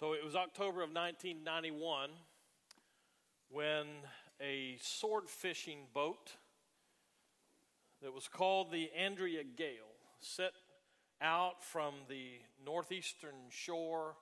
[0.00, 2.08] So it was October of 1991
[3.50, 3.84] when
[4.40, 6.36] a sword fishing boat
[8.00, 10.52] that was called the Andrea Gail set
[11.20, 14.14] out from the northeastern shore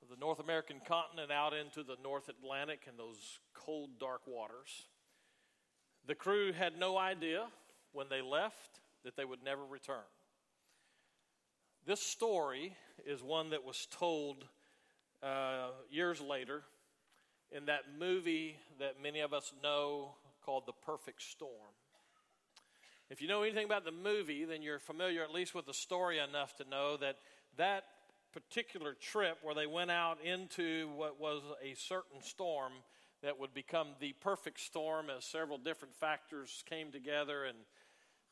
[0.00, 4.86] of the North American continent out into the North Atlantic and those cold, dark waters.
[6.06, 7.48] The crew had no idea
[7.92, 10.08] when they left that they would never return.
[11.84, 12.74] This story
[13.04, 14.46] is one that was told
[15.22, 16.62] uh, years later
[17.50, 21.74] in that movie that many of us know called The Perfect Storm.
[23.10, 26.18] If you know anything about the movie, then you're familiar at least with the story
[26.18, 27.16] enough to know that
[27.58, 27.84] that
[28.32, 32.72] particular trip where they went out into what was a certain storm
[33.22, 37.58] that would become the perfect storm as several different factors came together and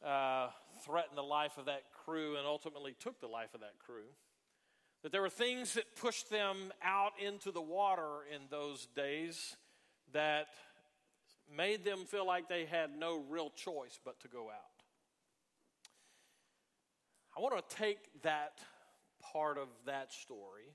[0.05, 0.48] uh,
[0.84, 4.09] threatened the life of that crew and ultimately took the life of that crew.
[5.02, 9.56] That there were things that pushed them out into the water in those days
[10.12, 10.48] that
[11.56, 14.84] made them feel like they had no real choice but to go out.
[17.36, 18.58] I want to take that
[19.33, 20.75] part of that story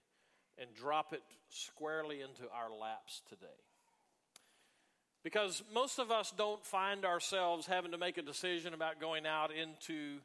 [0.58, 3.46] and drop it squarely into our laps today.
[5.24, 9.52] Because most of us don't find ourselves having to make a decision about going out
[9.52, 10.20] into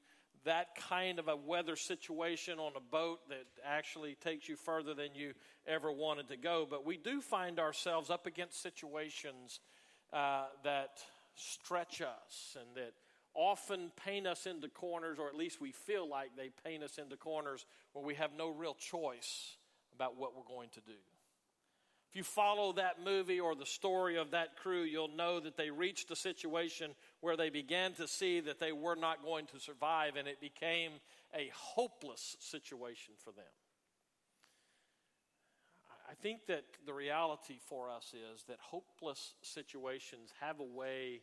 [0.45, 5.15] that kind of a weather situation on a boat that actually takes you further than
[5.15, 5.35] you
[5.67, 6.67] ever wanted to go.
[6.69, 9.61] But we do find ourselves up against situations
[10.13, 11.01] uh, that
[11.35, 12.93] stretch us and that
[13.35, 17.17] often paint us into corners, or at least we feel like they paint us into
[17.17, 19.57] corners where we have no real choice
[19.95, 20.93] about what we're going to do.
[22.11, 25.71] If you follow that movie or the story of that crew, you'll know that they
[25.71, 30.17] reached a situation where they began to see that they were not going to survive,
[30.17, 30.91] and it became
[31.33, 33.45] a hopeless situation for them.
[36.11, 41.21] I think that the reality for us is that hopeless situations have a way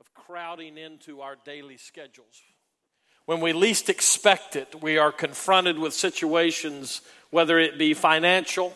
[0.00, 2.40] of crowding into our daily schedules.
[3.26, 8.74] When we least expect it, we are confronted with situations, whether it be financial,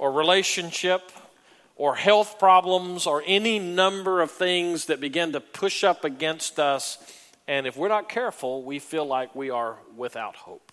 [0.00, 1.12] or relationship
[1.76, 6.96] or health problems or any number of things that begin to push up against us.
[7.46, 10.72] And if we're not careful, we feel like we are without hope.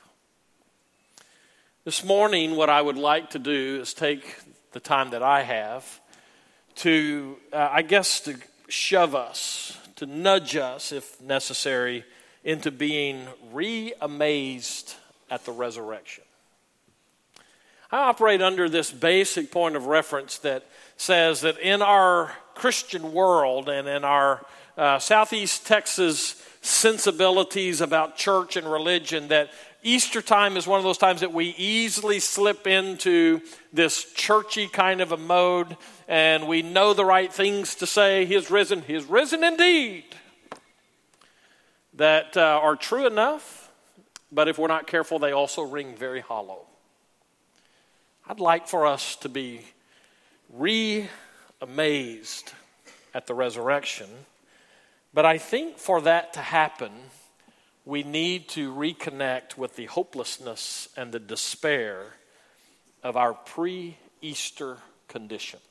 [1.83, 4.23] This morning, what I would like to do is take
[4.71, 5.99] the time that I have
[6.75, 8.37] to, uh, I guess, to
[8.69, 12.05] shove us, to nudge us, if necessary,
[12.45, 14.95] into being re amazed
[15.29, 16.23] at the resurrection.
[17.89, 20.65] I operate under this basic point of reference that
[20.97, 24.45] says that in our Christian world and in our
[24.77, 29.51] uh, Southeast Texas sensibilities about church and religion, that
[29.83, 33.39] Easter time is one of those times that we easily slip into
[33.71, 35.77] this churchy kind of a mode
[36.09, 38.25] and we know the right things to say.
[38.25, 40.03] He is risen, He is risen indeed.
[41.93, 43.71] That uh, are true enough,
[44.29, 46.65] but if we're not careful, they also ring very hollow.
[48.29, 49.61] I'd like for us to be
[50.51, 51.07] re
[51.61, 52.51] amazed
[53.13, 54.09] at the resurrection,
[55.13, 56.91] but I think for that to happen,
[57.85, 62.16] we need to reconnect with the hopelessness and the despair
[63.01, 65.61] of our pre Easter condition.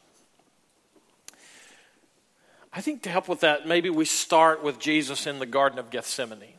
[2.73, 5.91] I think to help with that, maybe we start with Jesus in the Garden of
[5.91, 6.55] Gethsemane.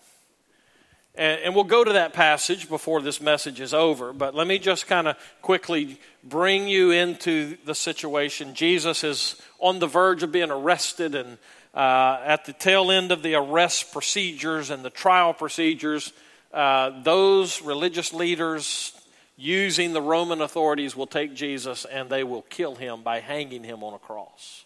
[1.18, 4.60] And, and we'll go to that passage before this message is over, but let me
[4.60, 8.54] just kind of quickly bring you into the situation.
[8.54, 11.38] Jesus is on the verge of being arrested and
[11.74, 16.14] uh, at the tail end of the arrest procedures and the trial procedures,
[16.54, 18.94] uh, those religious leaders
[19.36, 23.84] using the Roman authorities will take Jesus and they will kill him by hanging him
[23.84, 24.66] on a cross.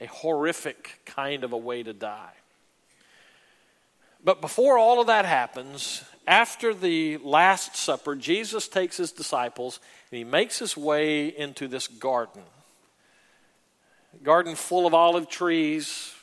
[0.00, 2.32] A horrific kind of a way to die.
[4.24, 9.78] But before all of that happens, after the Last Supper, Jesus takes his disciples
[10.10, 12.42] and he makes his way into this garden.
[14.22, 16.14] garden full of olive trees,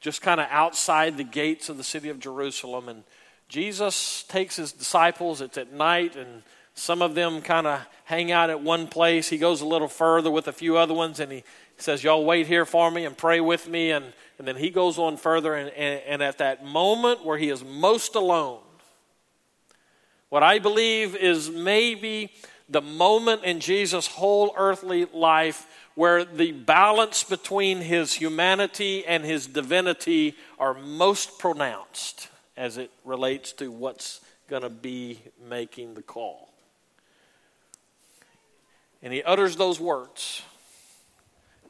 [0.00, 2.88] just kind of outside the gates of the city of Jerusalem.
[2.88, 3.02] And
[3.48, 6.44] Jesus takes his disciples, it's at night, and
[6.74, 9.28] some of them kind of hang out at one place.
[9.28, 11.44] He goes a little further with a few other ones and he
[11.76, 13.90] says, Y'all wait here for me and pray with me.
[13.90, 17.50] And and then he goes on further, and, and, and at that moment where he
[17.50, 18.62] is most alone,
[20.30, 22.32] what I believe is maybe
[22.66, 29.46] the moment in Jesus' whole earthly life where the balance between his humanity and his
[29.46, 35.20] divinity are most pronounced as it relates to what's going to be
[35.50, 36.50] making the call.
[39.02, 40.40] And he utters those words.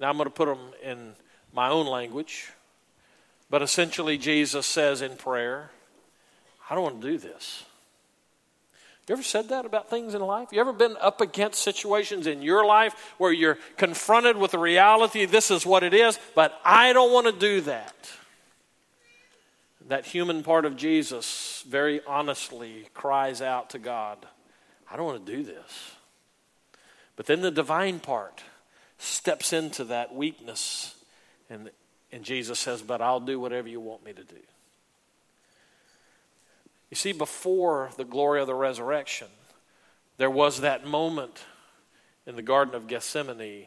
[0.00, 1.14] Now I'm going to put them in
[1.52, 2.52] my own language.
[3.50, 5.70] But essentially, Jesus says in prayer,
[6.70, 7.64] I don't want to do this.
[9.08, 10.50] You ever said that about things in life?
[10.52, 15.24] You ever been up against situations in your life where you're confronted with the reality,
[15.24, 18.08] this is what it is, but I don't want to do that?
[19.88, 24.24] That human part of Jesus very honestly cries out to God,
[24.88, 25.96] I don't want to do this.
[27.16, 28.44] But then the divine part
[28.98, 30.94] steps into that weakness,
[31.48, 31.70] and,
[32.12, 34.36] and Jesus says, But I'll do whatever you want me to do.
[36.90, 39.28] You see, before the glory of the resurrection,
[40.16, 41.44] there was that moment
[42.26, 43.66] in the Garden of Gethsemane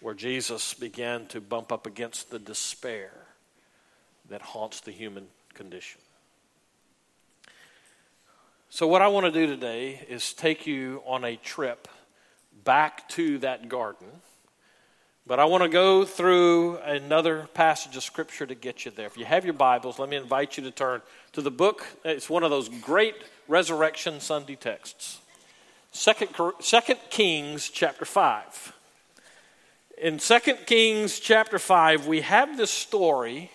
[0.00, 3.12] where Jesus began to bump up against the despair
[4.28, 6.00] that haunts the human condition.
[8.70, 11.86] So, what I want to do today is take you on a trip
[12.64, 14.08] back to that garden.
[15.24, 19.06] But I want to go through another passage of Scripture to get you there.
[19.06, 21.00] If you have your Bibles, let me invite you to turn
[21.32, 21.86] to the book.
[22.04, 23.14] It's one of those great
[23.46, 25.20] Resurrection Sunday texts.
[25.92, 28.72] Second, Second Kings chapter 5.
[29.98, 33.52] In Second Kings chapter 5, we have this story,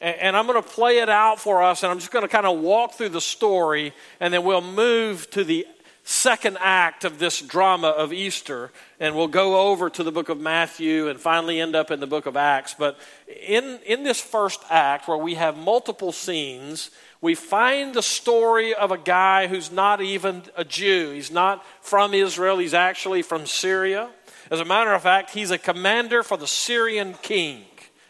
[0.00, 2.46] and I'm going to play it out for us, and I'm just going to kind
[2.46, 5.64] of walk through the story, and then we'll move to the
[6.04, 8.70] second act of this drama of Easter,
[9.00, 12.06] and we'll go over to the book of Matthew and finally end up in the
[12.06, 12.74] book of Acts.
[12.78, 16.90] But in, in this first act, where we have multiple scenes,
[17.22, 21.12] we find the story of a guy who's not even a Jew.
[21.12, 24.10] He's not from Israel, he's actually from Syria.
[24.50, 27.64] As a matter of fact, he's a commander for the Syrian king,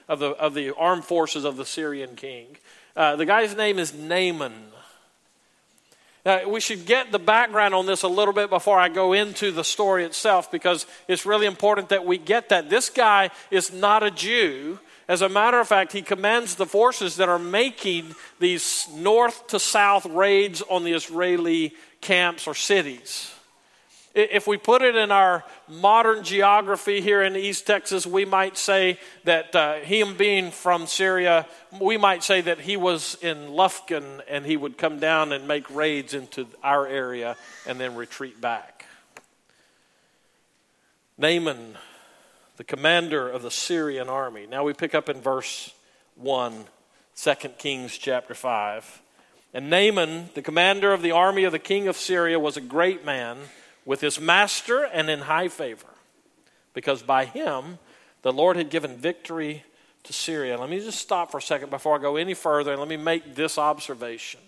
[0.09, 2.57] of the, of the armed forces of the Syrian king.
[2.97, 4.74] Uh, the guy's name is Naaman.
[6.25, 9.51] Uh, we should get the background on this a little bit before I go into
[9.53, 12.71] the story itself because it's really important that we get that.
[12.71, 14.79] This guy is not a Jew.
[15.07, 19.59] As a matter of fact, he commands the forces that are making these north to
[19.59, 23.34] south raids on the Israeli camps or cities.
[24.15, 28.99] If we put it in our modern geography here in East Texas, we might say
[29.25, 31.47] that uh, him being from Syria,
[31.81, 35.69] we might say that he was in Lufkin and he would come down and make
[35.75, 38.87] raids into our area and then retreat back.
[41.19, 41.77] Naaman
[42.57, 44.47] the commander of the Syrian army.
[44.49, 45.73] Now we pick up in verse
[46.17, 46.65] 1,
[47.17, 49.03] 2 Kings chapter 5.
[49.53, 53.05] And Naaman, the commander of the army of the king of Syria, was a great
[53.05, 53.39] man
[53.85, 55.87] with his master and in high favor,
[56.73, 57.79] because by him
[58.23, 59.65] the Lord had given victory
[60.05, 60.59] to Syria.
[60.59, 62.97] Let me just stop for a second before I go any further and let me
[62.97, 64.41] make this observation.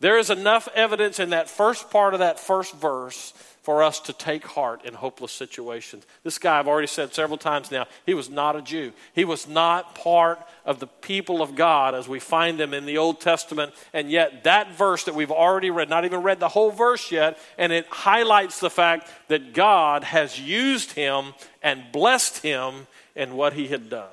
[0.00, 3.32] There is enough evidence in that first part of that first verse
[3.62, 6.06] for us to take heart in hopeless situations.
[6.24, 8.92] This guy, I've already said several times now, he was not a Jew.
[9.12, 12.98] He was not part of the people of God as we find them in the
[12.98, 13.74] Old Testament.
[13.92, 17.38] And yet, that verse that we've already read, not even read the whole verse yet,
[17.58, 23.52] and it highlights the fact that God has used him and blessed him in what
[23.52, 24.08] he had done.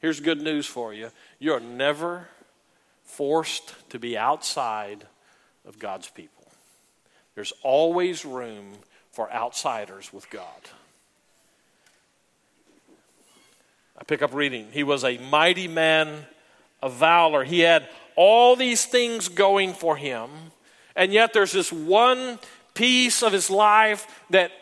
[0.00, 2.28] Here's good news for you you're never
[3.04, 5.06] forced to be outside
[5.66, 6.39] of God's people.
[7.34, 8.72] There's always room
[9.12, 10.70] for outsiders with God.
[13.96, 14.68] I pick up reading.
[14.72, 16.26] He was a mighty man
[16.82, 17.44] of valor.
[17.44, 20.30] He had all these things going for him,
[20.96, 22.38] and yet there's this one
[22.74, 24.52] piece of his life that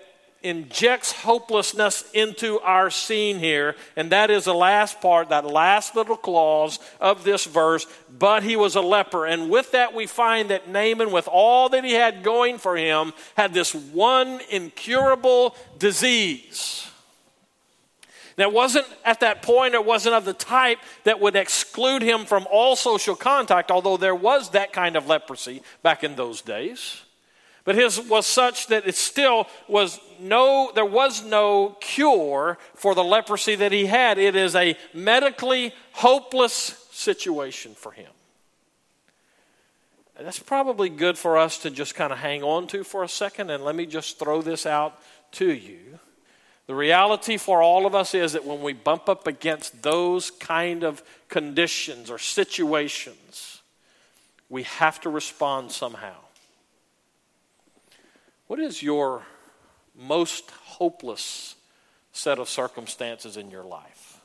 [0.43, 6.17] injects hopelessness into our scene here, and that is the last part, that last little
[6.17, 7.87] clause of this verse.
[8.19, 9.27] But he was a leper.
[9.27, 13.13] And with that, we find that Naaman, with all that he had going for him,
[13.37, 16.89] had this one incurable disease.
[18.37, 22.47] That wasn't at that point, it wasn't of the type that would exclude him from
[22.53, 27.03] all social contact, although there was that kind of leprosy back in those days.
[27.69, 33.05] But his was such that it still was no, there was no cure for the
[33.05, 34.17] leprosy that he had.
[34.17, 38.11] It is a medically hopeless situation for him.
[40.19, 43.51] That's probably good for us to just kind of hang on to for a second,
[43.51, 44.99] and let me just throw this out
[45.33, 45.99] to you.
[46.69, 50.85] The reality for all of us is that when we bump up against those kind
[50.85, 53.61] of conditions or situations,
[54.49, 56.15] we have to respond somehow.
[58.49, 59.23] What is your
[59.95, 61.55] most hopeless
[62.13, 64.21] set of circumstances in your life?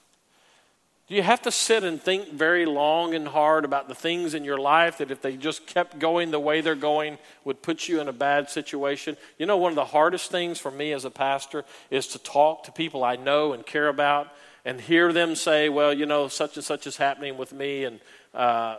[1.10, 4.46] Do you have to sit and think very long and hard about the things in
[4.46, 8.00] your life that if they just kept going the way they're going would put you
[8.00, 9.18] in a bad situation?
[9.38, 12.64] You know, one of the hardest things for me as a pastor is to talk
[12.64, 14.30] to people I know and care about
[14.64, 18.00] and hear them say, well, you know, such and such is happening with me, and,
[18.34, 18.78] uh,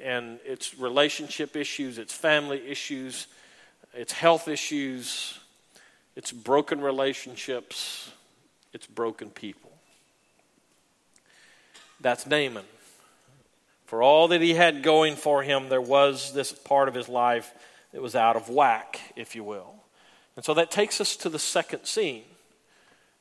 [0.00, 3.26] and it's relationship issues, it's family issues,
[3.94, 5.38] it's health issues,
[6.16, 8.10] it's broken relationships,
[8.72, 9.70] it's broken people.
[12.00, 12.64] That's Naaman.
[13.86, 17.52] For all that he had going for him, there was this part of his life
[17.92, 19.74] that was out of whack, if you will.
[20.36, 22.22] And so that takes us to the second scene.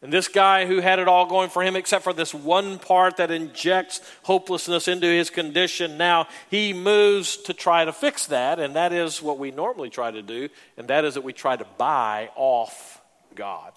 [0.01, 3.17] And this guy who had it all going for him, except for this one part
[3.17, 8.59] that injects hopelessness into his condition, now he moves to try to fix that.
[8.59, 11.57] And that is what we normally try to do, and that is that we try
[11.57, 13.01] to buy off
[13.35, 13.73] God.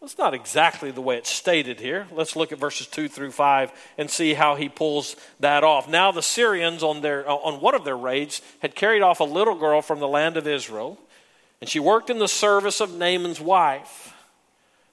[0.00, 2.06] Well, it's not exactly the way it's stated here.
[2.10, 5.90] Let's look at verses 2 through 5 and see how he pulls that off.
[5.90, 9.24] Now, the Syrians, on, their, uh, on one of their raids, had carried off a
[9.24, 10.98] little girl from the land of Israel,
[11.60, 14.09] and she worked in the service of Naaman's wife.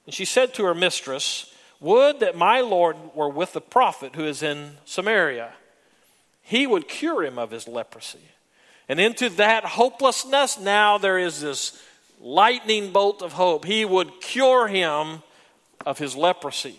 [0.08, 4.24] And she said to her mistress, Would that my Lord were with the prophet who
[4.24, 5.52] is in Samaria.
[6.40, 8.30] He would cure him of his leprosy.
[8.88, 11.78] And into that hopelessness, now there is this
[12.22, 13.66] lightning bolt of hope.
[13.66, 15.22] He would cure him
[15.84, 16.78] of his leprosy.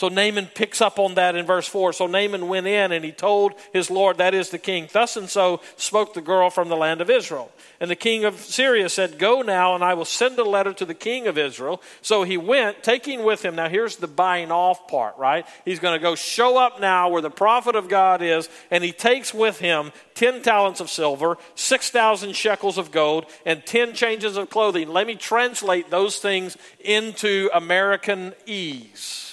[0.00, 1.92] So Naaman picks up on that in verse 4.
[1.92, 4.88] So Naaman went in and he told his Lord, that is the king.
[4.90, 7.52] Thus and so spoke the girl from the land of Israel.
[7.80, 10.86] And the king of Syria said, Go now, and I will send a letter to
[10.86, 11.82] the king of Israel.
[12.00, 13.54] So he went, taking with him.
[13.54, 15.44] Now here's the buying off part, right?
[15.66, 18.92] He's going to go show up now where the prophet of God is, and he
[18.92, 24.48] takes with him 10 talents of silver, 6,000 shekels of gold, and 10 changes of
[24.48, 24.88] clothing.
[24.88, 29.29] Let me translate those things into American ease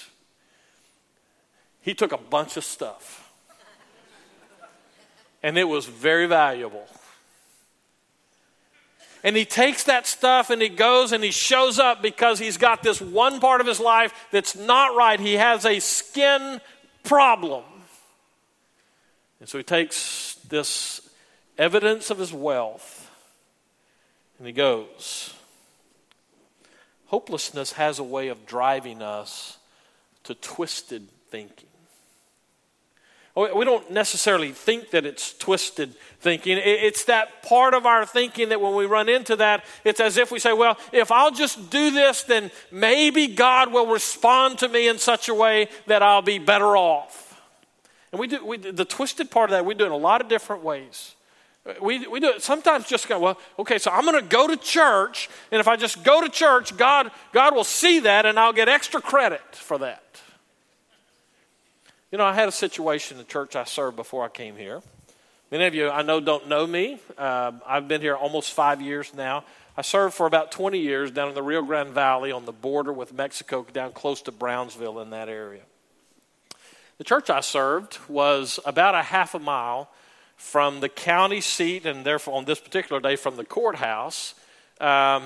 [1.87, 3.31] he took a bunch of stuff.
[5.41, 6.85] And it was very valuable.
[9.23, 12.83] And he takes that stuff and he goes and he shows up because he's got
[12.83, 15.17] this one part of his life that's not right.
[15.17, 16.59] He has a skin
[17.05, 17.63] problem.
[19.39, 21.09] And so he takes this
[21.57, 23.09] evidence of his wealth
[24.39, 25.33] and he goes.
[27.05, 29.57] Hopelessness has a way of driving us
[30.25, 31.66] to twisted thinking.
[33.37, 36.57] Oh, we don't necessarily think that it's twisted thinking.
[36.59, 40.31] It's that part of our thinking that when we run into that, it's as if
[40.31, 44.87] we say, well, if I'll just do this, then maybe God will respond to me
[44.87, 47.39] in such a way that I'll be better off.
[48.11, 50.19] And we do we, the twisted part of that, we do it in a lot
[50.21, 51.13] of different ways.
[51.79, 54.57] We, we do it sometimes just go, well, okay, so I'm going to go to
[54.57, 58.53] church, and if I just go to church, God, God will see that, and I'll
[58.53, 60.01] get extra credit for that.
[62.09, 64.81] You know, I had a situation in the church I served before I came here.
[65.51, 66.99] Many of you I know don't know me.
[67.17, 69.43] Uh, I've been here almost five years now.
[69.75, 72.93] I served for about 20 years down in the Rio Grande Valley on the border
[72.93, 75.63] with Mexico, down close to Brownsville in that area.
[76.97, 79.89] The church I served was about a half a mile
[80.37, 84.33] from the county seat, and therefore on this particular day from the courthouse.
[84.79, 85.25] Um,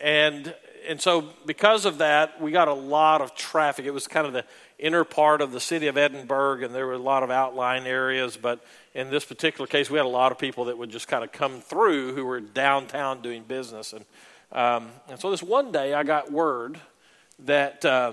[0.00, 0.52] and
[0.88, 3.86] and so because of that, we got a lot of traffic.
[3.86, 4.44] It was kind of the
[4.78, 8.36] inner part of the city of Edinburg, and there were a lot of outlying areas.
[8.36, 8.64] But
[8.94, 11.32] in this particular case, we had a lot of people that would just kind of
[11.32, 13.92] come through who were downtown doing business.
[13.92, 14.04] And,
[14.52, 16.78] um, and so this one day, I got word
[17.40, 18.12] that uh,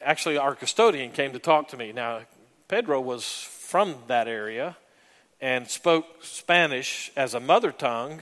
[0.00, 1.92] actually our custodian came to talk to me.
[1.92, 2.20] Now,
[2.68, 4.76] Pedro was from that area
[5.40, 8.20] and spoke Spanish as a mother tongue.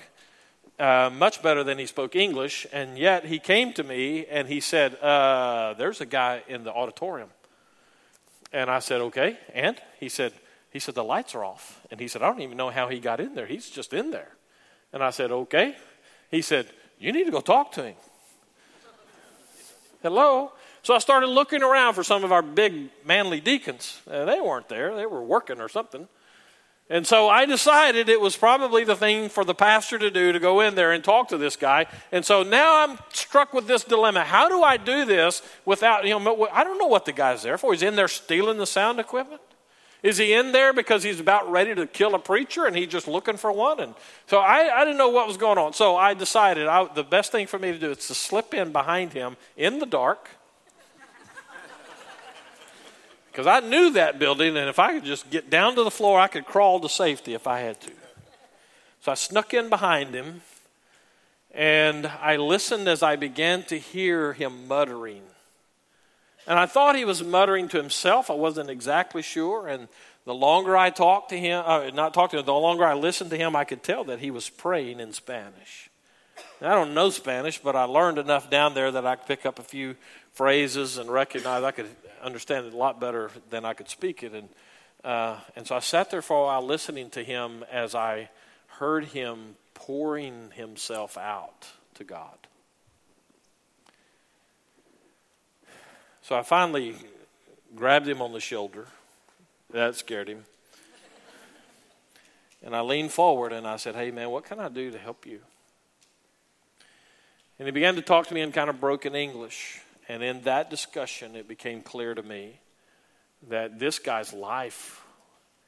[0.79, 4.61] Uh, much better than he spoke English, and yet he came to me and he
[4.61, 7.29] said, uh, There's a guy in the auditorium
[8.52, 9.38] and I said, okay.
[9.55, 10.33] And he said,
[10.71, 11.81] he said, the lights are off.
[11.90, 13.47] And he said, I don't even know how he got in there.
[13.47, 14.33] He's just in there.
[14.93, 15.76] And I said, okay.
[16.31, 16.67] He said,
[16.99, 17.95] you need to go talk to him.
[20.02, 20.52] Hello?
[20.83, 24.00] So I started looking around for some of our big manly deacons.
[24.11, 24.95] And they weren't there.
[24.95, 26.09] They were working or something.
[26.90, 30.40] And so I decided it was probably the thing for the pastor to do to
[30.40, 31.87] go in there and talk to this guy.
[32.12, 34.25] And so now I'm struck with this dilemma.
[34.25, 37.59] How do I do this without, you know, I don't know what the guy's there
[37.59, 37.73] for.
[37.73, 39.42] He's in there stealing the sound equipment?
[40.02, 43.09] Is he in there because he's about ready to kill a preacher and he's just
[43.09, 43.80] looking for one?
[43.80, 43.95] And
[44.26, 45.75] so I, I didn't know what was going on.
[45.75, 48.73] So I decided I, the best thing for me to do is to slip in
[48.73, 50.30] behind him in the dark
[53.38, 56.18] because I knew that building, and if I could just get down to the floor,
[56.18, 57.92] I could crawl to safety if I had to.
[59.02, 60.40] So I snuck in behind him,
[61.54, 65.23] and I listened as I began to hear him muttering.
[66.49, 68.28] And I thought he was muttering to himself.
[68.28, 69.68] I wasn't exactly sure.
[69.68, 69.87] And
[70.25, 73.30] the longer I talked to him, uh, not talked to him, the longer I listened
[73.30, 75.90] to him, I could tell that he was praying in Spanish.
[76.61, 79.61] I don't know Spanish, but I learned enough down there that I could pick up
[79.61, 79.95] a few
[80.33, 81.62] phrases and recognize.
[81.62, 81.87] I could
[82.23, 84.33] understand it a lot better than I could speak it.
[84.33, 84.49] And,
[85.05, 88.31] uh, and so I sat there for a while listening to him as I
[88.79, 92.37] heard him pouring himself out to God.
[96.23, 96.95] So I finally
[97.75, 98.87] grabbed him on the shoulder.
[99.71, 100.45] That scared him.
[102.63, 105.27] And I leaned forward and I said, Hey, man, what can I do to help
[105.27, 105.41] you?
[107.59, 109.81] And he began to talk to me in kind of broken English.
[110.09, 112.61] And in that discussion, it became clear to me
[113.49, 115.05] that this guy's life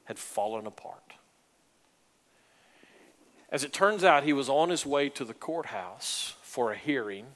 [0.04, 1.12] had fallen apart.
[3.50, 7.26] As it turns out, he was on his way to the courthouse for a hearing.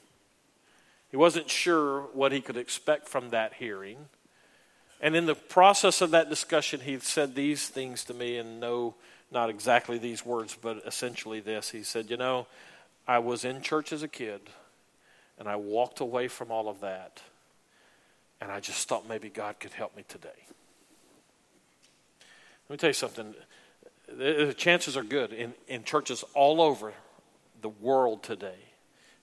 [1.11, 3.97] He wasn't sure what he could expect from that hearing.
[5.01, 8.95] And in the process of that discussion, he said these things to me, and no,
[9.31, 11.69] not exactly these words, but essentially this.
[11.69, 12.47] He said, You know,
[13.07, 14.41] I was in church as a kid,
[15.37, 17.21] and I walked away from all of that,
[18.41, 20.29] and I just thought maybe God could help me today.
[22.69, 23.35] Let me tell you something
[24.07, 26.93] the chances are good in, in churches all over
[27.61, 28.59] the world today,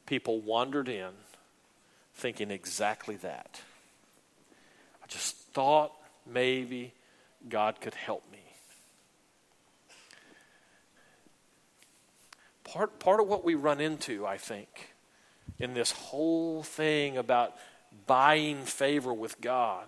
[0.06, 1.10] people wandered in
[2.14, 3.60] thinking exactly that.
[5.02, 5.92] I just thought
[6.26, 6.92] maybe
[7.48, 8.38] God could help me.
[12.64, 14.91] Part, part of what we run into, I think,
[15.62, 17.54] in this whole thing about
[18.06, 19.86] buying favor with God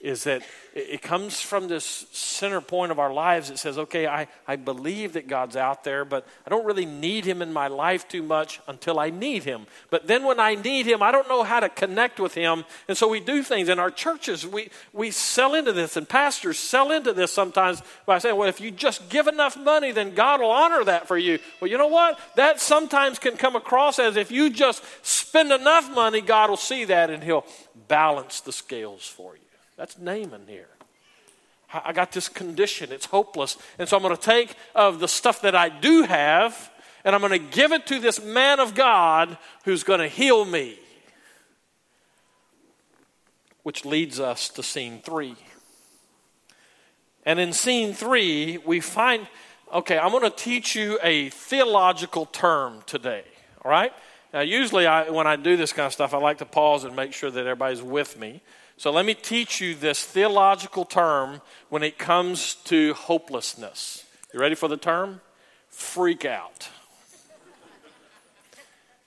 [0.00, 0.42] is that
[0.72, 3.50] it comes from this center point of our lives.
[3.50, 7.24] It says, okay, I, I believe that God's out there, but I don't really need
[7.24, 9.66] Him in my life too much until I need Him.
[9.90, 12.64] But then when I need Him, I don't know how to connect with Him.
[12.88, 13.68] And so we do things.
[13.68, 18.18] In our churches, we, we sell into this, and pastors sell into this sometimes by
[18.18, 21.38] saying, well, if you just give enough money, then God will honor that for you.
[21.60, 22.18] Well, you know what?
[22.36, 26.84] That sometimes can come across as if you just spend enough money, God will see
[26.86, 27.44] that and He'll
[27.88, 29.49] balance the scales for you.
[29.80, 30.68] That's Naaman here.
[31.72, 33.56] I got this condition, it's hopeless.
[33.78, 36.70] And so I'm going to take of the stuff that I do have
[37.02, 40.44] and I'm going to give it to this man of God who's going to heal
[40.44, 40.78] me.
[43.62, 45.36] Which leads us to scene three.
[47.24, 49.26] And in scene three, we find
[49.72, 53.24] okay, I'm going to teach you a theological term today,
[53.64, 53.94] all right?
[54.34, 56.94] Now, usually I, when I do this kind of stuff, I like to pause and
[56.94, 58.42] make sure that everybody's with me.
[58.80, 64.06] So let me teach you this theological term when it comes to hopelessness.
[64.32, 65.20] You ready for the term?
[65.68, 66.66] Freak out.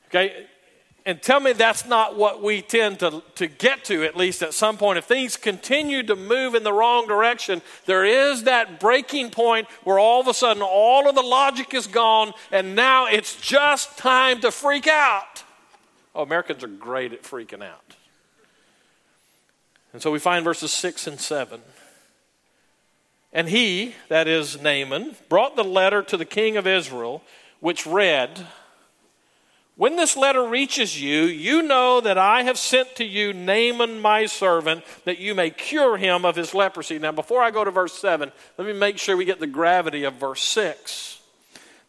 [0.09, 0.45] Okay?
[1.07, 4.53] And tell me that's not what we tend to, to get to, at least at
[4.53, 4.99] some point.
[4.99, 9.97] If things continue to move in the wrong direction, there is that breaking point where
[9.97, 14.39] all of a sudden all of the logic is gone, and now it's just time
[14.41, 15.43] to freak out.
[16.13, 17.95] Oh, Americans are great at freaking out.
[19.93, 21.61] And so we find verses 6 and 7.
[23.31, 27.23] And he, that is Naaman, brought the letter to the king of Israel,
[27.59, 28.47] which read,
[29.75, 34.25] When this letter reaches you, you know that I have sent to you Naaman my
[34.25, 36.99] servant, that you may cure him of his leprosy.
[36.99, 40.03] Now, before I go to verse 7, let me make sure we get the gravity
[40.03, 41.19] of verse 6.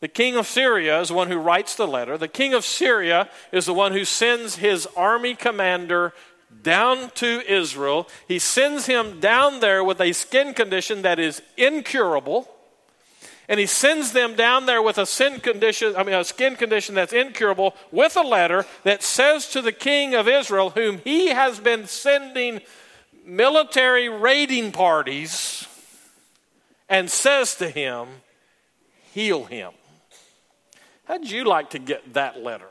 [0.00, 2.18] The king of Syria is the one who writes the letter.
[2.18, 6.12] The king of Syria is the one who sends his army commander
[6.64, 8.08] down to Israel.
[8.26, 12.48] He sends him down there with a skin condition that is incurable.
[13.48, 16.94] And he sends them down there with a sin condition, I mean, a skin condition
[16.94, 21.60] that's incurable, with a letter that says to the king of Israel, whom he has
[21.60, 22.62] been sending
[23.24, 25.66] military raiding parties,
[26.88, 28.08] and says to him,
[29.12, 29.72] Heal him.
[31.04, 32.68] How'd you like to get that letter?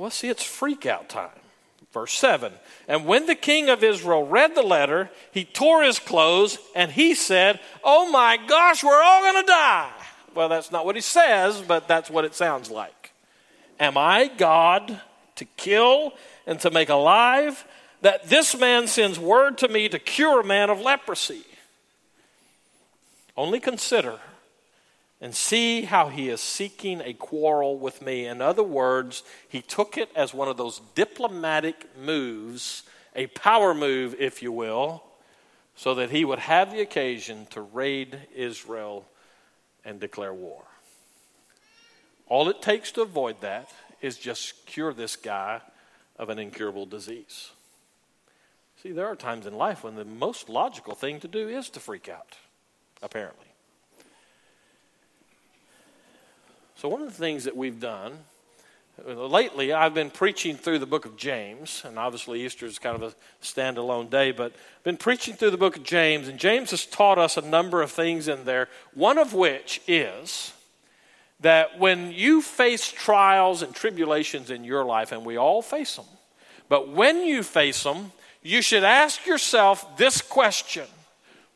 [0.00, 1.28] Well, see, it's freak out time.
[1.92, 2.54] Verse 7
[2.88, 7.14] And when the king of Israel read the letter, he tore his clothes and he
[7.14, 9.92] said, Oh my gosh, we're all going to die.
[10.34, 13.12] Well, that's not what he says, but that's what it sounds like.
[13.78, 15.02] Am I God
[15.36, 16.14] to kill
[16.46, 17.62] and to make alive?
[18.00, 21.44] That this man sends word to me to cure a man of leprosy.
[23.36, 24.18] Only consider
[25.20, 28.26] and see how he is seeking a quarrel with me.
[28.26, 34.14] In other words, he took it as one of those diplomatic moves, a power move,
[34.18, 35.02] if you will,
[35.76, 39.04] so that he would have the occasion to raid Israel
[39.84, 40.62] and declare war.
[42.26, 45.60] All it takes to avoid that is just cure this guy
[46.16, 47.50] of an incurable disease.
[48.82, 51.80] See, there are times in life when the most logical thing to do is to
[51.80, 52.36] freak out,
[53.02, 53.49] apparently.
[56.80, 58.14] So, one of the things that we've done
[59.06, 62.96] uh, lately, I've been preaching through the book of James, and obviously Easter is kind
[62.96, 63.14] of a
[63.44, 67.18] standalone day, but I've been preaching through the book of James, and James has taught
[67.18, 70.54] us a number of things in there, one of which is
[71.40, 76.06] that when you face trials and tribulations in your life, and we all face them,
[76.70, 78.10] but when you face them,
[78.42, 80.86] you should ask yourself this question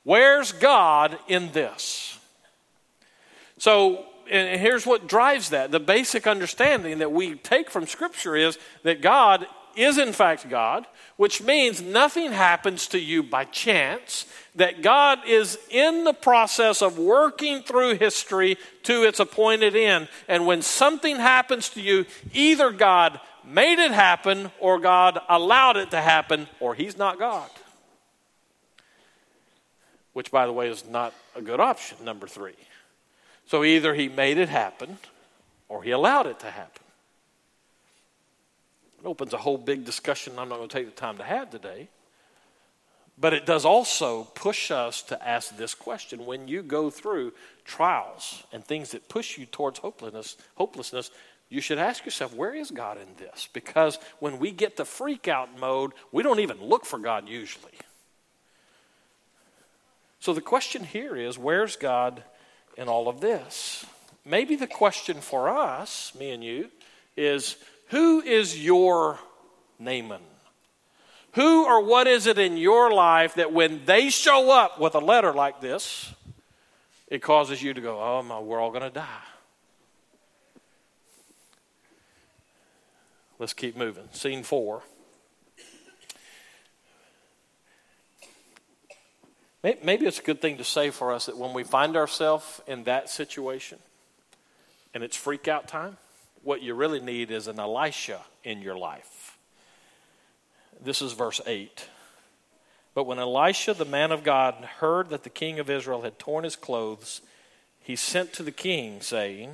[0.02, 2.18] Where's God in this?
[3.56, 5.70] So, and here's what drives that.
[5.70, 10.86] The basic understanding that we take from Scripture is that God is, in fact, God,
[11.16, 16.98] which means nothing happens to you by chance, that God is in the process of
[16.98, 20.08] working through history to its appointed end.
[20.28, 25.90] And when something happens to you, either God made it happen, or God allowed it
[25.90, 27.50] to happen, or He's not God.
[30.12, 32.54] Which, by the way, is not a good option, number three.
[33.46, 34.98] So either He made it happen,
[35.68, 36.82] or He allowed it to happen.
[39.00, 41.50] It opens a whole big discussion I'm not going to take the time to have
[41.50, 41.88] today.
[43.16, 47.32] But it does also push us to ask this question when you go through
[47.64, 51.10] trials and things that push you towards hopelessness, hopelessness,
[51.48, 53.48] you should ask yourself, where is God in this?
[53.52, 57.72] Because when we get to freak out mode, we don't even look for God usually.
[60.18, 62.24] So the question here is, where's God
[62.76, 63.84] in all of this?
[64.24, 66.70] Maybe the question for us, me and you,
[67.16, 67.56] is
[67.88, 69.18] who is your
[69.78, 70.22] Naaman?
[71.32, 75.00] Who or what is it in your life that when they show up with a
[75.00, 76.12] letter like this,
[77.08, 79.08] it causes you to go, oh, my, we're all going to die?
[83.38, 84.08] Let's keep moving.
[84.12, 84.82] Scene four.
[89.64, 92.84] Maybe it's a good thing to say for us that when we find ourselves in
[92.84, 93.78] that situation
[94.92, 95.96] and it's freak out time,
[96.42, 99.38] what you really need is an Elisha in your life.
[100.84, 101.88] This is verse 8.
[102.94, 106.44] But when Elisha, the man of God, heard that the king of Israel had torn
[106.44, 107.22] his clothes,
[107.80, 109.52] he sent to the king, saying,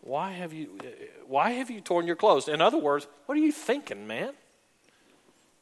[0.00, 0.78] why have you
[1.26, 2.46] why have you torn your clothes?
[2.46, 4.32] In other words, what are you thinking, man?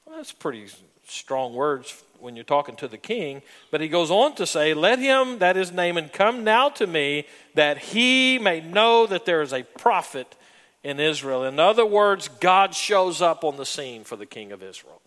[0.04, 0.66] Well, that's pretty
[1.06, 3.42] strong words when you're talking to the king.
[3.70, 7.26] But he goes on to say, Let him, that is Naaman, come now to me,
[7.54, 10.36] that he may know that there is a prophet
[10.82, 11.44] in Israel.
[11.44, 15.00] In other words, God shows up on the scene for the king of Israel.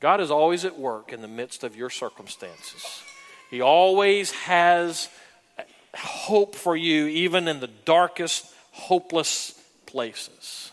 [0.00, 3.02] God is always at work in the midst of your circumstances.
[3.50, 5.08] He always has
[5.96, 10.72] hope for you, even in the darkest, hopeless places.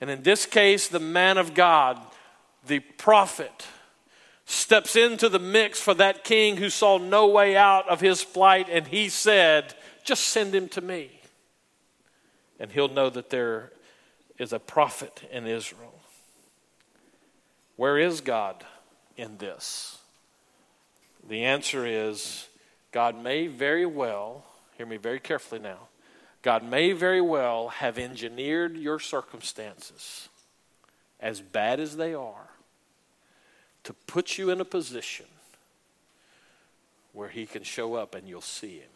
[0.00, 2.00] And in this case, the man of God,
[2.66, 3.66] the prophet,
[4.48, 8.66] steps into the mix for that king who saw no way out of his plight,
[8.70, 11.20] and he said, Just send him to me.
[12.58, 13.72] And he'll know that there
[14.38, 16.00] is a prophet in Israel.
[17.76, 18.64] Where is God
[19.18, 19.98] in this?
[21.28, 22.48] The answer is
[22.90, 24.44] God may very well,
[24.78, 25.88] hear me very carefully now,
[26.40, 30.30] God may very well have engineered your circumstances,
[31.20, 32.48] as bad as they are,
[33.84, 35.26] to put you in a position
[37.12, 38.90] where He can show up and you'll see Him.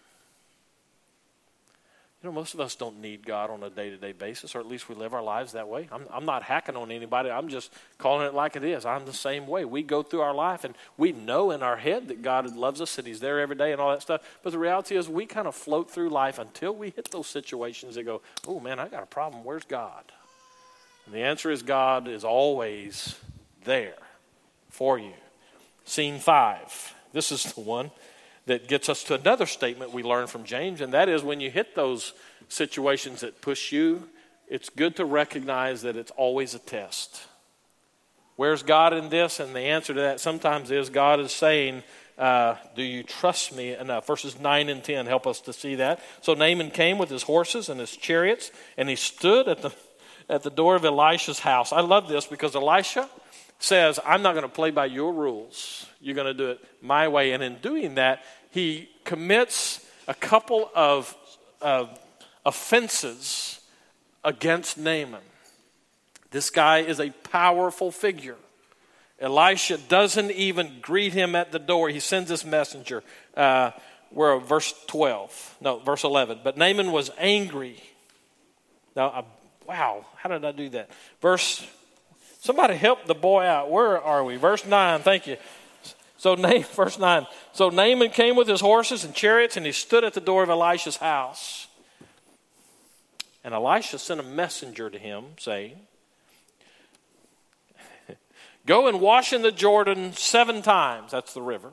[2.22, 4.60] You know, most of us don't need God on a day to day basis, or
[4.60, 5.88] at least we live our lives that way.
[5.90, 7.30] I'm, I'm not hacking on anybody.
[7.30, 8.86] I'm just calling it like it is.
[8.86, 9.64] I'm the same way.
[9.64, 12.96] We go through our life and we know in our head that God loves us
[12.96, 14.20] and He's there every day and all that stuff.
[14.44, 17.96] But the reality is, we kind of float through life until we hit those situations
[17.96, 19.42] that go, oh man, I got a problem.
[19.42, 20.04] Where's God?
[21.06, 23.16] And the answer is God is always
[23.64, 23.96] there
[24.72, 25.12] for you.
[25.84, 26.94] Scene five.
[27.12, 27.92] This is the one
[28.46, 31.50] that gets us to another statement we learn from James, and that is when you
[31.50, 32.14] hit those
[32.48, 34.08] situations that push you,
[34.48, 37.22] it's good to recognize that it's always a test.
[38.36, 39.40] Where's God in this?
[39.40, 41.82] And the answer to that sometimes is God is saying,
[42.18, 44.06] uh, Do you trust me enough?
[44.06, 46.00] Verses 9 and 10 help us to see that.
[46.22, 49.72] So Naaman came with his horses and his chariots, and he stood at the,
[50.28, 51.72] at the door of Elisha's house.
[51.72, 53.08] I love this because Elisha
[53.62, 55.86] says, I'm not going to play by your rules.
[56.00, 57.32] You're going to do it my way.
[57.32, 61.16] And in doing that, he commits a couple of
[61.60, 61.86] uh,
[62.44, 63.60] offenses
[64.24, 65.20] against Naaman.
[66.30, 68.36] This guy is a powerful figure.
[69.20, 71.88] Elisha doesn't even greet him at the door.
[71.88, 73.04] He sends this messenger.
[73.36, 73.70] Uh,
[74.10, 75.58] we're verse 12.
[75.60, 76.40] No, verse 11.
[76.42, 77.80] But Naaman was angry.
[78.96, 79.24] Now,
[79.66, 80.90] wow, how did I do that?
[81.20, 81.64] Verse,
[82.42, 83.70] somebody help the boy out.
[83.70, 84.36] Where are we?
[84.36, 85.36] Verse 9, thank you.
[86.18, 87.26] So, name, verse 9.
[87.52, 90.50] So Naaman came with his horses and chariots, and he stood at the door of
[90.50, 91.68] Elisha's house.
[93.44, 95.76] And Elisha sent a messenger to him, saying,
[98.66, 101.10] Go and wash in the Jordan seven times.
[101.10, 101.72] That's the river.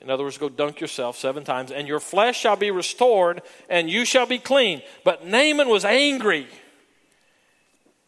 [0.00, 3.90] In other words, go dunk yourself seven times, and your flesh shall be restored, and
[3.90, 4.82] you shall be clean.
[5.04, 6.46] But Naaman was angry.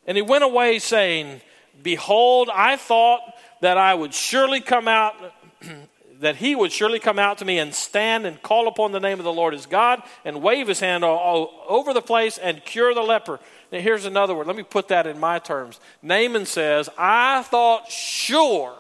[0.09, 1.43] And he went away saying,
[1.83, 3.21] Behold, I thought
[3.61, 5.15] that I would surely come out,
[6.21, 9.19] that he would surely come out to me and stand and call upon the name
[9.19, 12.65] of the Lord his God and wave his hand all, all over the place and
[12.65, 13.39] cure the leper.
[13.71, 14.47] Now, here's another word.
[14.47, 15.79] Let me put that in my terms.
[16.03, 18.75] Naaman says, I thought sure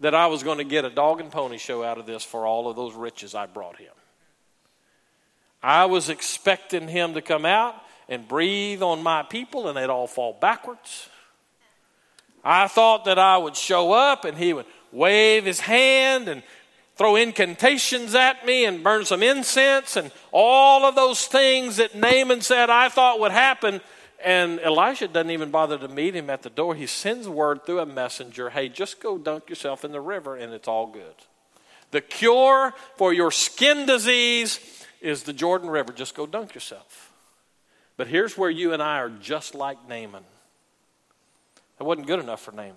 [0.00, 2.46] that I was going to get a dog and pony show out of this for
[2.46, 3.92] all of those riches I brought him.
[5.62, 7.76] I was expecting him to come out
[8.08, 11.08] and breathe on my people and they'd all fall backwards.
[12.44, 16.42] I thought that I would show up and he would wave his hand and
[16.96, 22.40] throw incantations at me and burn some incense and all of those things that Naaman
[22.42, 23.80] said I thought would happen.
[24.24, 26.76] And Elisha doesn't even bother to meet him at the door.
[26.76, 30.52] He sends word through a messenger hey, just go dunk yourself in the river and
[30.52, 31.14] it's all good.
[31.92, 34.60] The cure for your skin disease
[35.00, 35.92] is the Jordan River.
[35.92, 37.11] Just go dunk yourself.
[37.96, 40.24] But here's where you and I are just like Naaman.
[41.78, 42.76] It wasn't good enough for Naaman.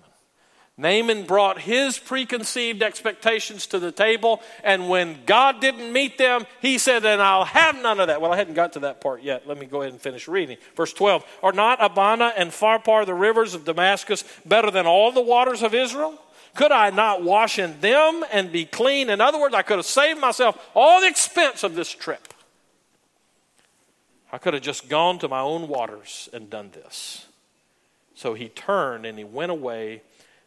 [0.78, 6.76] Naaman brought his preconceived expectations to the table, and when God didn't meet them, he
[6.76, 8.20] said, And I'll have none of that.
[8.20, 9.48] Well, I hadn't got to that part yet.
[9.48, 10.58] Let me go ahead and finish reading.
[10.76, 15.22] Verse 12 Are not Abana and Pharpar, the rivers of Damascus, better than all the
[15.22, 16.20] waters of Israel?
[16.54, 19.08] Could I not wash in them and be clean?
[19.08, 22.34] In other words, I could have saved myself all the expense of this trip.
[24.36, 27.24] I could have just gone to my own waters and done this.
[28.14, 30.02] So he turned and he went away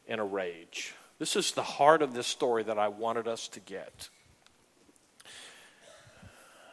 [0.07, 0.93] in a rage.
[1.17, 4.09] This is the heart of this story that I wanted us to get.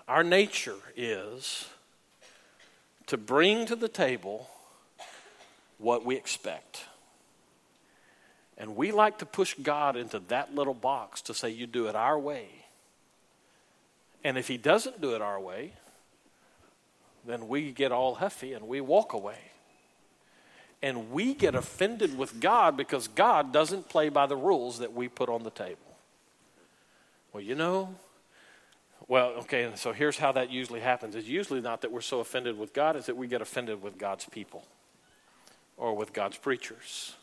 [0.06, 1.66] Our nature is
[3.06, 4.50] to bring to the table
[5.78, 6.84] what we expect.
[8.58, 11.96] And we like to push God into that little box to say, You do it
[11.96, 12.48] our way.
[14.22, 15.72] And if He doesn't do it our way,
[17.26, 19.38] then we get all huffy and we walk away
[20.82, 25.08] and we get offended with God because God doesn't play by the rules that we
[25.08, 25.78] put on the table.
[27.32, 27.94] Well, you know,
[29.08, 31.14] well, okay, and so here's how that usually happens.
[31.14, 33.98] It's usually not that we're so offended with God, it's that we get offended with
[33.98, 34.64] God's people
[35.76, 37.14] or with God's preachers.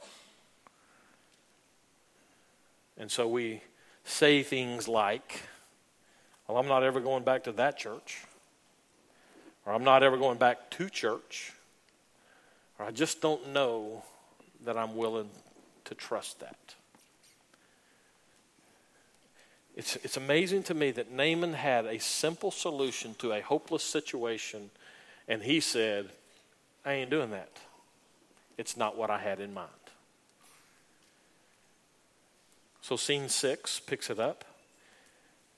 [2.98, 3.62] And so we
[4.04, 5.42] say things like,
[6.48, 8.20] Well, I'm not ever going back to that church,
[9.66, 11.54] or I'm not ever going back to church
[12.80, 14.04] or I just don't know
[14.66, 15.30] that I'm willing
[15.86, 16.76] to trust that.
[19.76, 24.70] It's, it's amazing to me that Naaman had a simple solution to a hopeless situation,
[25.28, 26.10] and he said,
[26.86, 27.50] I ain't doing that.
[28.58, 29.70] It's not what I had in mind.
[32.82, 34.44] So, scene six picks it up.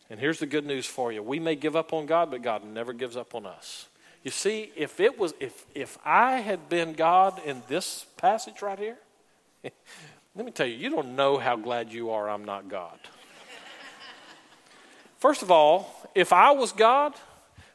[0.09, 2.63] And here's the good news for you we may give up on God, but God
[2.63, 3.87] never gives up on us.
[4.25, 8.79] You see, if it was if if I had been God in this passage right
[8.79, 8.97] here,
[10.35, 12.97] let me tell you, you don't know how glad you are I'm not God.
[15.19, 17.13] First of all, if I was God,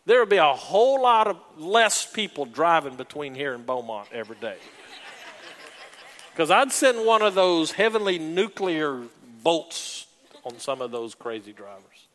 [0.06, 4.36] there would be a whole lot of less people driving between here and Beaumont every
[4.36, 4.58] day.
[6.32, 9.04] Because I'd send one of those heavenly nuclear
[9.44, 10.08] bolts
[10.44, 12.08] on some of those crazy drivers.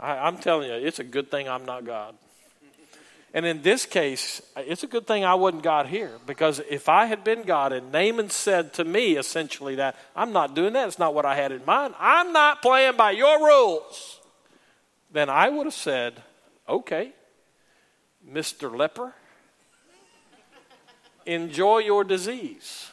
[0.00, 2.14] I, I'm telling you, it's a good thing I'm not God.
[3.34, 7.06] And in this case, it's a good thing I wasn't God here because if I
[7.06, 10.98] had been God and Naaman said to me essentially that I'm not doing that, it's
[10.98, 14.20] not what I had in mind, I'm not playing by your rules,
[15.10, 16.22] then I would have said,
[16.68, 17.12] okay,
[18.30, 18.74] Mr.
[18.74, 19.14] Leper,
[21.24, 22.90] enjoy your disease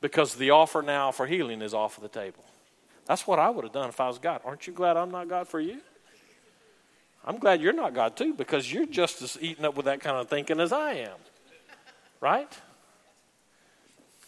[0.00, 2.44] because the offer now for healing is off of the table.
[3.06, 4.40] That's what I would have done if I was God.
[4.44, 5.80] Aren't you glad I'm not God for you?
[7.24, 10.16] I'm glad you're not God too because you're just as eaten up with that kind
[10.16, 11.18] of thinking as I am.
[12.20, 12.52] Right?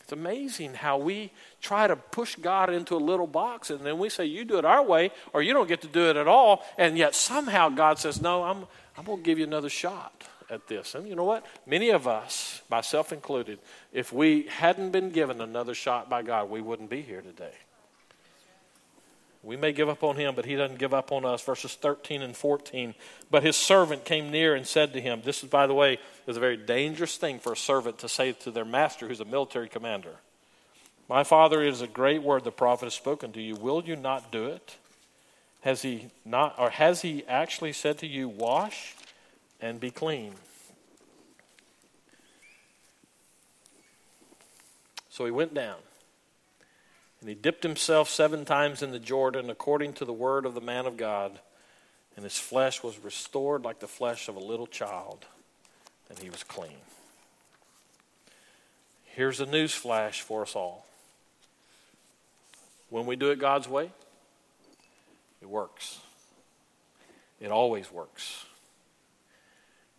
[0.03, 4.09] It's amazing how we try to push God into a little box and then we
[4.09, 6.63] say, You do it our way or you don't get to do it at all.
[6.77, 10.69] And yet somehow God says, No, I'm, I'm going to give you another shot at
[10.69, 10.95] this.
[10.95, 11.47] And you know what?
[11.67, 13.59] Many of us, myself included,
[13.93, 17.55] if we hadn't been given another shot by God, we wouldn't be here today.
[19.43, 21.43] We may give up on him, but he doesn't give up on us.
[21.43, 22.95] Verses 13 and 14.
[23.31, 26.37] But his servant came near and said to him, This is, by the way, is
[26.37, 29.69] a very dangerous thing for a servant to say to their master, who's a military
[29.69, 30.17] commander.
[31.09, 33.57] My father, it is a great word the prophet has spoken to you.
[33.57, 34.77] Will you not do it?
[35.63, 38.95] Has he not, or has he actually said to you, Wash
[39.61, 40.35] and be clean?
[45.11, 45.77] So he went down
[47.23, 50.61] and he dipped himself seven times in the Jordan according to the word of the
[50.61, 51.39] man of God,
[52.17, 55.25] and his flesh was restored like the flesh of a little child,
[56.11, 56.79] and he was clean.
[59.05, 60.85] Here's a news flash for us all.
[62.91, 63.93] When we do it God's way,
[65.41, 66.01] it works.
[67.41, 68.47] It always works.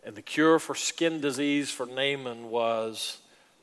[0.04, 3.16] And the cure for skin disease for Naaman was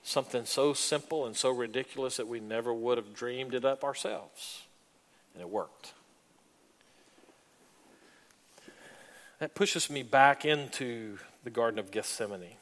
[0.04, 4.64] something so simple and so ridiculous that we never would have dreamed it up ourselves.
[5.34, 5.94] And it worked.
[9.40, 12.58] That pushes me back into the Garden of Gethsemane.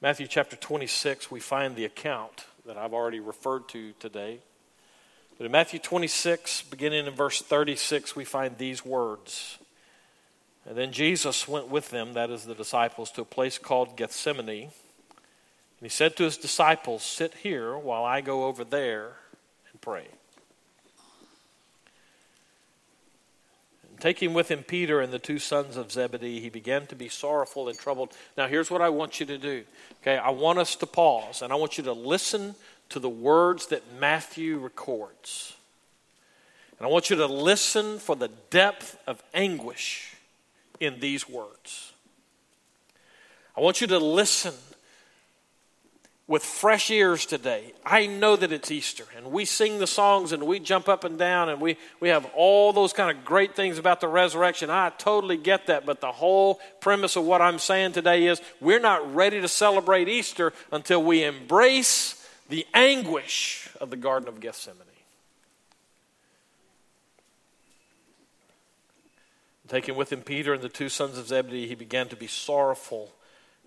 [0.00, 4.38] Matthew chapter 26, we find the account that I've already referred to today.
[5.36, 9.58] But in Matthew 26, beginning in verse 36, we find these words.
[10.66, 14.70] And then Jesus went with them, that is the disciples, to a place called Gethsemane
[15.80, 19.12] and he said to his disciples, Sit here while I go over there
[19.70, 20.06] and pray.
[23.88, 27.08] And taking with him Peter and the two sons of Zebedee, he began to be
[27.08, 28.12] sorrowful and troubled.
[28.36, 29.64] Now, here's what I want you to do.
[30.02, 32.56] Okay, I want us to pause and I want you to listen
[32.88, 35.54] to the words that Matthew records.
[36.78, 40.16] And I want you to listen for the depth of anguish
[40.80, 41.92] in these words.
[43.56, 44.54] I want you to listen
[46.28, 47.72] with fresh ears today.
[47.84, 51.18] I know that it's Easter and we sing the songs and we jump up and
[51.18, 54.68] down and we, we have all those kind of great things about the resurrection.
[54.68, 58.78] I totally get that, but the whole premise of what I'm saying today is we're
[58.78, 64.84] not ready to celebrate Easter until we embrace the anguish of the Garden of Gethsemane.
[69.66, 73.12] Taking with him Peter and the two sons of Zebedee, he began to be sorrowful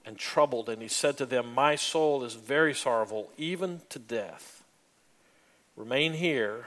[0.06, 4.64] and troubled, and he said to them, My soul is very sorrowful, even to death.
[5.76, 6.66] Remain here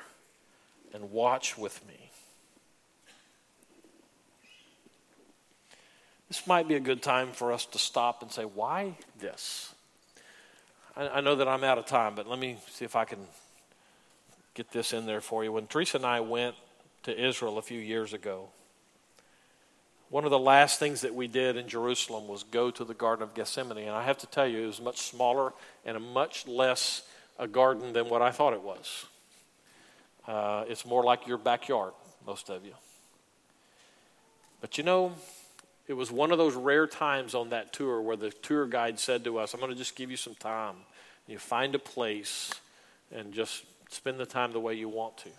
[0.93, 2.11] and watch with me.
[6.29, 9.75] This might be a good time for us to stop and say, Why this?
[10.97, 13.21] I, I know that I'm out of time, but let me see if I can
[14.55, 15.53] get this in there for you.
[15.53, 16.55] When Teresa and I went
[17.03, 18.49] to Israel a few years ago,
[20.15, 23.25] one of the last things that we did in Jerusalem was go to the Garden
[23.25, 23.79] of Gethsemane.
[23.79, 25.53] And I have to tell you, it was much smaller
[25.85, 27.03] and a much less
[27.37, 29.07] a garden than what I thought it was.
[30.25, 32.75] Uh, it's more like your backyard, most of you.
[34.61, 35.15] But you know,
[35.89, 39.25] it was one of those rare times on that tour where the tour guide said
[39.25, 40.77] to us, I'm going to just give you some time.
[41.27, 42.53] You find a place
[43.11, 45.31] and just spend the time the way you want to.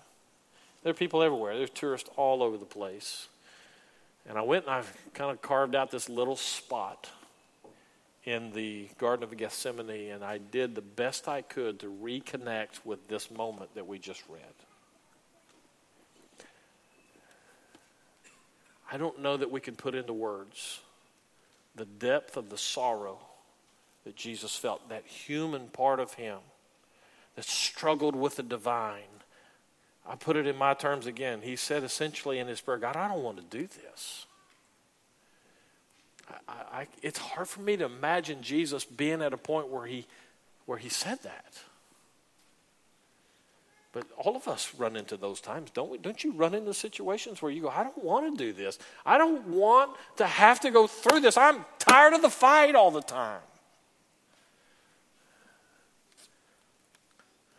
[0.83, 3.29] There are people everywhere, there's tourists all over the place.
[4.27, 4.83] And I went and I
[5.13, 7.09] kind of carved out this little spot
[8.23, 13.07] in the Garden of Gethsemane, and I did the best I could to reconnect with
[13.07, 14.41] this moment that we just read.
[18.91, 20.79] I don't know that we can put into words
[21.75, 23.19] the depth of the sorrow
[24.05, 26.39] that Jesus felt, that human part of him
[27.35, 29.14] that struggled with the divine
[30.07, 31.41] I put it in my terms again.
[31.41, 34.25] He said essentially in his prayer, God, I don't want to do this.
[36.47, 40.05] I, I, it's hard for me to imagine Jesus being at a point where he,
[40.65, 41.59] where he said that.
[43.95, 45.97] But all of us run into those times, don't we?
[45.97, 48.77] Don't you run into situations where you go, I don't want to do this.
[49.05, 51.37] I don't want to have to go through this.
[51.37, 53.39] I'm tired of the fight all the time.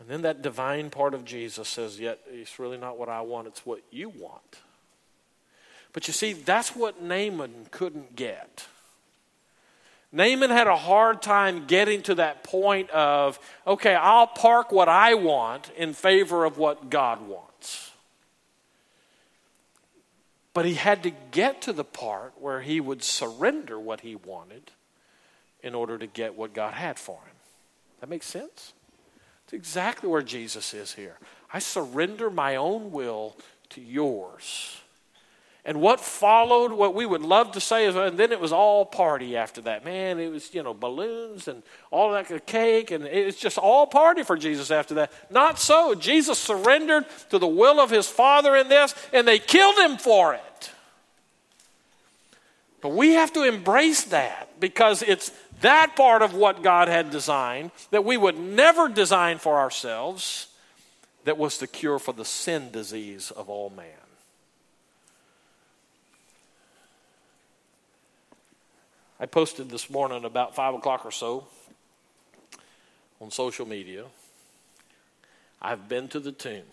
[0.07, 3.49] And then that divine part of Jesus says, Yet it's really not what I want,
[3.49, 4.61] it's what you want.
[5.93, 8.69] But you see, that's what Naaman couldn't get.
[10.13, 15.15] Naaman had a hard time getting to that point of, okay, I'll park what I
[15.15, 17.91] want in favor of what God wants.
[20.55, 24.71] But he had to get to the part where he would surrender what he wanted
[25.65, 27.35] in order to get what God had for him.
[27.99, 28.73] That makes sense?
[29.47, 31.19] It's exactly where Jesus is here.
[31.53, 33.37] I surrender my own will
[33.71, 34.81] to yours.
[35.65, 38.85] And what followed, what we would love to say is, and then it was all
[38.85, 39.85] party after that.
[39.85, 44.25] Man, it was, you know, balloons and all that cake, and it's just all party
[44.25, 45.13] for Jesus after that.
[45.31, 45.95] Not so.
[45.95, 50.35] Jesus surrendered to the will of his Father in this, and they killed him for
[50.35, 50.71] it.
[52.81, 57.71] But we have to embrace that because it's that part of what God had designed
[57.91, 60.49] that we would never design for ourselves
[61.25, 63.87] that was the cure for the sin disease of all man.
[69.19, 71.47] I posted this morning about 5 o'clock or so
[73.21, 74.05] on social media.
[75.61, 76.65] I've been to the tomb,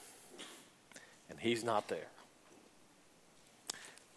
[1.30, 2.10] and he's not there.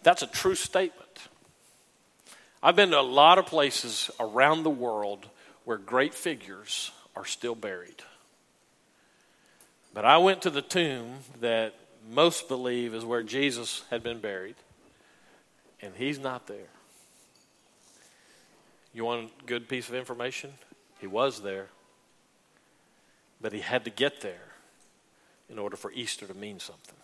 [0.03, 1.06] That's a true statement.
[2.63, 5.29] I've been to a lot of places around the world
[5.65, 8.03] where great figures are still buried.
[9.93, 11.75] But I went to the tomb that
[12.11, 14.57] most believe is where Jesus had been buried,
[15.81, 16.69] and he's not there.
[18.93, 20.53] You want a good piece of information?
[21.01, 21.67] He was there,
[23.41, 24.53] but he had to get there
[25.51, 26.97] in order for Easter to mean something.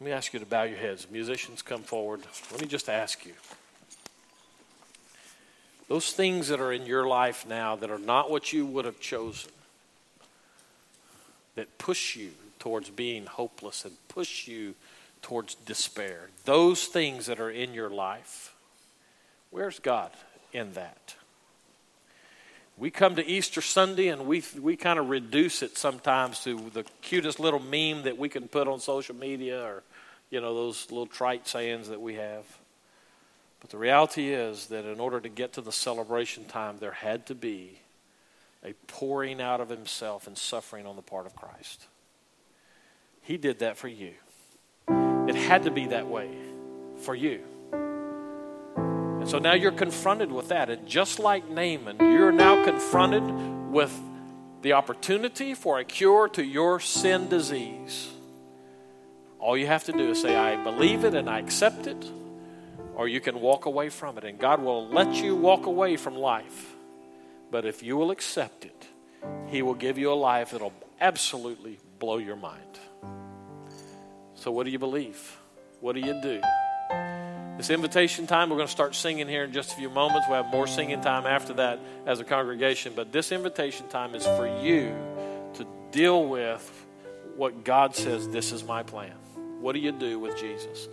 [0.00, 1.06] Let me ask you to bow your heads.
[1.10, 2.22] Musicians, come forward.
[2.50, 3.34] Let me just ask you.
[5.92, 8.98] Those things that are in your life now that are not what you would have
[8.98, 9.50] chosen,
[11.54, 14.74] that push you towards being hopeless and push you
[15.20, 18.54] towards despair, those things that are in your life,
[19.50, 20.10] where's God?
[20.54, 21.14] in that.
[22.78, 26.84] We come to Easter Sunday and we, we kind of reduce it sometimes to the
[27.02, 29.82] cutest little meme that we can put on social media or,
[30.30, 32.46] you know, those little trite sayings that we have.
[33.62, 37.26] But the reality is that in order to get to the celebration time, there had
[37.26, 37.78] to be
[38.64, 41.86] a pouring out of himself and suffering on the part of Christ.
[43.22, 44.14] He did that for you.
[44.88, 46.28] It had to be that way
[47.02, 47.40] for you.
[47.72, 50.68] And so now you're confronted with that.
[50.68, 53.22] And just like Naaman, you're now confronted
[53.70, 53.96] with
[54.62, 58.10] the opportunity for a cure to your sin disease.
[59.38, 62.04] All you have to do is say, I believe it and I accept it,
[62.94, 64.24] or you can walk away from it.
[64.24, 66.74] And God will let you walk away from life.
[67.50, 68.86] But if you will accept it,
[69.48, 72.78] He will give you a life that'll absolutely blow your mind.
[74.34, 75.38] So, what do you believe?
[75.80, 76.40] What do you do?
[77.58, 80.26] This invitation time, we're going to start singing here in just a few moments.
[80.26, 82.94] We'll have more singing time after that as a congregation.
[82.96, 84.96] But this invitation time is for you
[85.54, 86.86] to deal with
[87.36, 89.14] what God says this is my plan.
[89.60, 90.88] What do you do with Jesus?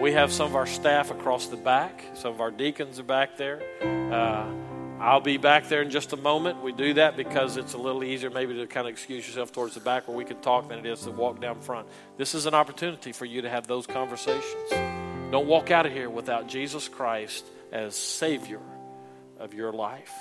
[0.00, 3.36] We have some of our staff across the back, some of our deacons are back
[3.36, 3.62] there.
[3.82, 4.52] Uh,
[5.00, 6.62] I'll be back there in just a moment.
[6.62, 9.74] We do that because it's a little easier, maybe, to kind of excuse yourself towards
[9.74, 11.88] the back where we can talk than it is to walk down front.
[12.16, 14.70] This is an opportunity for you to have those conversations.
[15.30, 18.60] Don't walk out of here without Jesus Christ as Savior
[19.38, 20.12] of your life.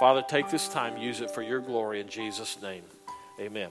[0.00, 2.82] Father, take this time, use it for your glory in Jesus' name.
[3.38, 3.70] Amen.